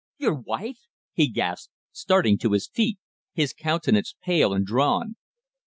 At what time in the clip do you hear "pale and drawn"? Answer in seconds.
4.19-5.15